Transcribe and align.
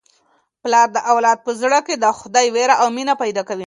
پلار 0.61 0.87
د 0.95 0.97
اولاد 1.11 1.37
په 1.45 1.51
زړه 1.61 1.79
کي 1.87 1.95
د 1.97 2.05
خدای 2.19 2.47
وېره 2.55 2.75
او 2.81 2.87
مینه 2.95 3.13
پیدا 3.23 3.41
کوي. 3.49 3.59